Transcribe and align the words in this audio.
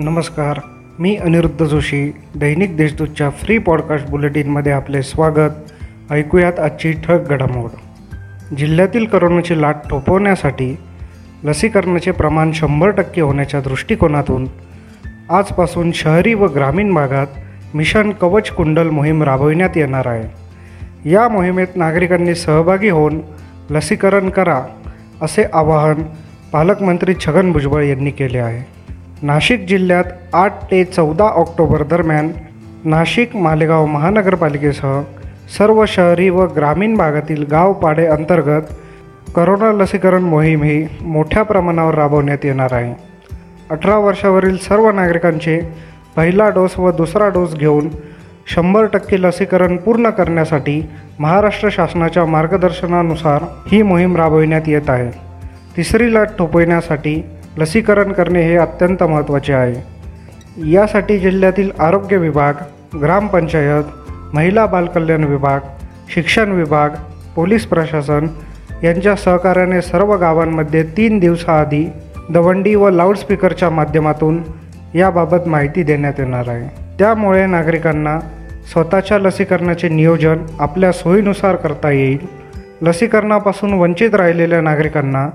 नमस्कार. 0.00 0.60
मी 0.98 1.16
अनिरुद्ध 1.16 1.64
जोशी 1.64 2.12
दैनिक 2.34 2.76
देशदूतच्या 2.76 3.30
free 3.30 3.58
podcast 3.58 4.06
बुलेटिनमध्ये 4.06 4.72
आपले 4.72 5.02
स्वागत. 5.02 5.50
ऐकूयात 6.10 6.60
आजची 6.60 6.92
ठळक 6.92 7.28
घडामोड. 7.28 7.70
जिल्ह्यातील 8.54 9.04
करोनाची 9.04 9.60
लाट 9.60 9.76
थोपवण्यासाठी 9.90 10.76
लसीकरणाचे 11.44 12.10
प्रमाण 12.10 12.52
शंभर 12.52 12.90
टक्के 12.90 13.20
होण्याच्या 13.20 13.60
दृष्टिकोनातून 13.60 14.46
आजपासून 15.30 15.92
शहरी 15.92 16.34
व 16.34 16.46
ग्रामीण 16.46 16.94
भागात 16.94 17.26
मिशन 17.74 18.10
कवच 18.10 18.50
कुंडल 18.50 18.90
मोहीम 18.90 19.22
राबविण्यात 19.22 19.76
येणार 19.76 20.06
आहे. 20.06 20.28
या 21.10 21.28
मोहिमेत 21.28 21.76
नागरिकांनी 21.76 22.34
सहभागी 22.34 22.88
होऊन 22.88 23.20
लसीकरण 23.70 24.30
करा 24.30 24.62
असे 25.22 25.44
आवाहन 25.52 26.02
पालकमंत्री 26.52 27.14
छगन 27.26 27.52
भुजबळ 27.52 27.82
यांनी 27.82 28.10
केले 28.10 28.38
आहे. 28.38 28.79
नाशिक 29.22 29.66
जिल्ह्यात 29.66 30.04
आठ 30.32 30.52
ते 30.70 30.84
चौदा 30.84 31.24
ऑक्टोबर 31.24 31.82
दरम्यान 31.82 32.30
नाशिक 32.84 33.36
मालेगाव 33.36 33.86
महानगरपालिकेसह 33.86 35.00
सर्व 35.58 35.84
शहरी 35.88 36.28
व 36.30 36.46
ग्रामीण 36.46 36.96
भागातील 36.96 37.44
गावपाडे 37.50 38.06
अंतर्गत 38.06 38.70
करोना 39.36 39.72
लसीकरण 39.72 40.22
मोहीम 40.22 40.62
ही 40.62 40.86
मोठ्या 41.00 41.42
प्रमाणावर 41.42 41.94
राबवण्यात 41.94 42.44
येणार 42.44 42.72
आहे. 42.72 42.94
अठरा 43.70 43.96
वर्षावरील 43.96 44.56
सर्व 44.56 44.90
नागरिकांचे 44.90 45.60
पहिला 46.16 46.48
डोस 46.48 46.78
व 46.78 46.90
दुसरा 46.90 47.28
डोस 47.28 47.54
घेऊन 47.54 47.88
शंभर 48.54 48.86
टक्के 48.86 49.22
लसीकरण 49.22 49.76
पूर्ण 49.76 50.10
करण्यासाठी 50.10 50.88
महाराष्ट्र 51.18 51.68
शासनाच्या 51.72 52.24
मार्गदर्शनानुसार 52.26 53.44
ही 53.68 53.82
मोहीम 53.82 54.16
राबविण्यात 54.16 54.62
येत 54.66 54.90
आहे. 54.90 55.10
तिसरी 55.76 56.14
लाट 56.14 56.28
थोपविण्यासाठी 56.38 57.22
लसीकरण 57.60 58.12
करणे 58.12 58.42
हे 58.42 58.56
अत्यंत 58.56 59.02
महत्त्वाचे 59.02 59.52
आहे. 59.52 60.00
यासाठी 60.70 61.18
जिल्ह्यातील 61.18 61.70
आरोग्य 61.78 62.16
विभाग 62.16 62.54
ग्रामपंचायत 63.02 63.84
महिला 64.34 64.66
बालकल्याण 64.66 65.24
विभाग 65.24 65.60
शिक्षण 66.14 66.52
विभाग 66.52 66.90
पोलीस 67.36 67.66
प्रशासन 67.66 68.26
यांच्या 68.82 69.16
सहकार्याने 69.16 69.82
सर्व 69.82 70.16
गावांमध्ये 70.16 70.82
तीन 70.82 71.18
दिवसाआधी 71.18 71.90
दवंडी 72.30 72.74
व 72.74 72.90
लाऊडस्पीकरच्या 72.90 73.70
माध्यमातून 73.70 74.42
याबाबत 74.94 75.48
माहिती 75.48 75.82
देण्यात 75.82 76.12
येणार 76.18 76.48
आहे. 76.48 76.84
त्यामुळे 76.98 77.46
नागरिकांना 77.46 78.20
स्वतःच्या 78.72 79.18
लसीकरणाचे 79.18 79.88
नियोजन 79.88 80.36
आपल्या 80.58 80.92
सोयीनुसार 80.92 81.56
करता 81.56 81.90
येईल. 81.90 82.18
लसीकरणापासून 82.82 83.72
वंचित 83.72 84.14
राहिलेल्या 84.14 84.60
नागरिकांना 84.60 85.28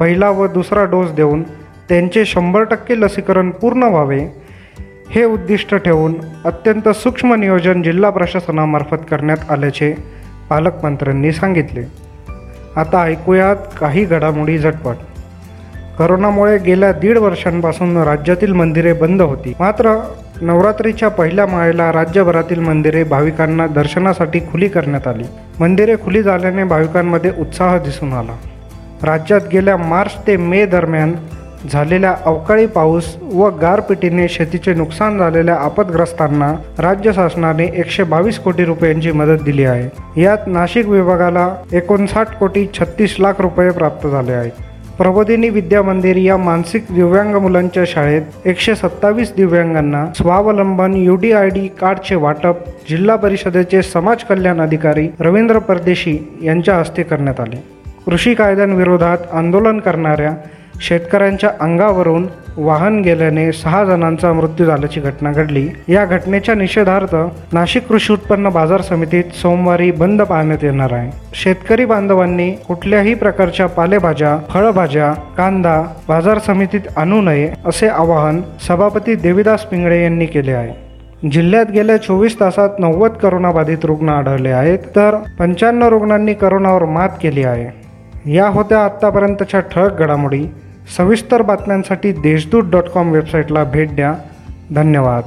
पहिला 0.00 0.30
व 0.30 0.46
दुसरा 0.46 0.84
डोस 0.84 1.10
देऊन 1.10 1.42
त्यांचे 1.88 2.24
शंभर 2.24 2.62
टक्के 2.62 3.00
लसीकरण 3.00 3.50
पूर्ण 3.50 3.82
व्हावे 3.82 4.26
हे 5.10 5.24
उद्दिष्ट 5.24 5.74
ठेवून 5.74 6.14
अत्यंत 6.44 6.88
सूक्ष्म 6.88 7.34
नियोजन 7.34 7.82
जिल्हा 7.82 8.10
प्रशासनामार्फत 8.10 8.96
करण्यात 9.10 9.50
आल्याचे 9.50 9.94
पालकमंत्र्यांनी 10.50 11.32
सांगितले. 11.32 11.82
आता 12.76 13.02
ऐकूयात 13.02 13.56
काही 13.80 14.04
घडामोडी 14.04 14.58
झटपट. 14.58 14.94
करोनामुळे 15.98 16.58
गेल्या 16.58 16.92
दीड 16.92 17.18
वर्षांपासून 17.18 17.96
राज्यातील 17.96 18.52
मंदिरे 18.52 18.92
बंद 18.92 19.22
होती. 19.22 19.54
मात्र 19.60 20.00
नवरात्रीच्या 20.40 21.08
पहिल्या 21.08 21.46
माळेला 21.46 21.92
राज्यभरातील 21.92 22.60
मंदिरे 22.60 23.04
भाविकांना 23.04 23.66
दर्शनासाठी 23.66 24.40
खुली 24.40 24.68
करण्यात 24.68 25.06
आली. 25.08 25.24
मंदिरे 25.60 25.96
खुली 25.96 26.22
झाल्याने 26.22 26.64
भाविकांमध्ये 26.64 27.30
उत्साह 27.38 27.78
दिसून 27.78 28.12
आला. 28.12 28.36
राज्यात 29.02 29.40
गेल्या 29.52 29.76
मार्च 29.76 30.26
ते 30.26 30.36
मे 30.36 30.66
दरम्यान 30.66 31.14
झालेल्या 31.70 32.14
अवकाळी 32.24 32.66
पाऊस 32.66 33.16
व 33.22 33.48
गारपिटीने 33.48 34.28
शेतीचे 34.28 34.74
नुकसान 34.74 35.18
झालेल्या 35.18 35.54
आपदग्रस्तांना 35.54 36.52
राज्य 36.78 37.12
शासनाने 37.12 37.64
एकशे 37.64 38.02
बावीस 38.02 38.38
कोटी 38.38 38.64
रुपयांची 38.64 39.12
मदत 39.12 39.42
दिली 39.44 39.64
आहे. 39.64 40.22
यात 40.22 40.38
नाशिक 40.46 40.88
विभागाला 40.88 41.48
एकोणसाठ 41.72 42.38
कोटी 42.38 42.66
छत्तीस 42.74 43.16
लाख 43.18 43.40
रुपये 43.40 43.70
प्राप्त 43.70 44.08
झाले 44.08 44.32
आहेत. 44.32 44.52
प्रबोधिनी 44.98 45.48
विद्या 45.48 45.82
मंदिर 45.82 46.16
या 46.16 46.36
मानसिक 46.36 46.84
दिव्यांग 46.90 47.34
मुलांच्या 47.34 47.82
शाळेत 47.86 48.22
एकशे 48.44 48.74
सत्तावीस 48.74 49.32
दिव्यांगांना 49.36 50.06
स्वावलंबन 50.16 50.94
यू 50.94 51.16
डी 51.16 51.32
आय 51.32 51.48
डी 51.48 51.68
कार्डचे 51.80 52.14
वाटप 52.14 52.56
जिल्हा 52.88 53.16
परिषदेचे 53.16 53.82
समाज 53.82 54.24
कल्याण 54.24 54.60
अधिकारी 54.60 55.08
रवींद्र 55.20 55.58
परदेशी 55.58 56.18
यांच्या 56.42 56.76
हस्ते 56.76 57.02
करण्यात 57.02 57.40
आले. 57.40 57.56
कृषी 58.06 58.34
कायद्यांविरोधात 58.34 59.18
आंदोलन 59.32 59.78
करणाऱ्या 59.78 60.30
शेतकऱ्यांच्या 60.80 61.50
अंगावरून 61.60 62.26
वाहन 62.56 63.00
गेल्याने 63.00 63.52
सहा 63.52 63.84
जणांचा 63.84 64.32
मृत्यू 64.32 64.66
झाल्याची 64.66 65.00
घटना 65.00 65.32
घडली. 65.32 65.68
या 65.88 66.04
घटनेच्या 66.04 66.54
निषेधार्थ 66.54 67.14
नाशिक 67.52 67.86
कृषी 67.86 68.12
उत्पन्न 68.12 68.48
बाजार 68.48 68.80
समितीत 68.80 69.24
सोमवारी 69.34 69.90
बंद 69.90 70.22
पाळण्यात 70.22 70.64
येणार 70.64 70.92
आहे. 70.92 71.10
शेतकरी 71.34 71.84
बांधवांनी 71.84 72.50
कुठल्याही 72.50 73.14
प्रकारच्या 73.14 73.66
पालेभाज्या 73.66 74.38
फळभाज्या 74.50 75.12
कांदा 75.12 75.82
बाजार 76.08 76.38
समितीत 76.38 76.80
आणू 76.96 77.20
नये 77.20 77.52
असे 77.66 77.88
आवाहन 77.88 78.40
सभापती 78.68 79.14
देविदास 79.14 79.64
पिंगळे 79.64 80.02
यांनी 80.02 80.26
केले 80.26 80.52
आहे. 80.52 80.86
जिल्ह्यात 81.28 81.66
गेल्या 81.70 81.96
चोवीस 81.96 82.40
तासात 82.40 82.68
नव्वद 82.78 83.10
करोनाबाधित 83.10 83.84
रुग्ण 83.84 84.08
आढळले 84.08 84.50
आहेत 84.50 84.78
तर 84.78 85.16
पंच्याण्णव 85.38 85.88
रुग्णांनी 85.88 86.34
करोनावर 86.34 86.84
मात 86.84 87.08
केली 87.22 87.42
आहे. 87.42 87.85
या 88.26 88.48
होत्या 88.48 88.84
आत्तापर्यंतच्या 88.84 89.60
ठळक 89.60 89.98
घडामोडी. 89.98 90.46
सविस्तर 90.96 91.42
बातम्यांसाठी 91.42 92.12
देशदूत 92.12 92.64
डॉट 92.70 92.84
कॉम 92.84 93.10
वेबसाईटला 93.10 93.64
भेट 93.64 93.94
द्या. 93.94 94.14
धन्यवाद. 94.74 95.22